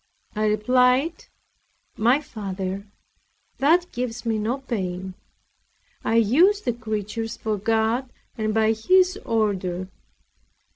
I 0.35 0.47
replied, 0.47 1.25
"My 1.95 2.21
father, 2.21 2.87
that 3.59 3.91
gives 3.91 4.25
me 4.25 4.39
no 4.39 4.61
pain; 4.61 5.13
I 6.03 6.15
use 6.15 6.59
the 6.61 6.73
creatures 6.73 7.37
for 7.37 7.55
God, 7.59 8.11
and 8.35 8.51
by 8.51 8.71
His 8.71 9.17
order. 9.23 9.89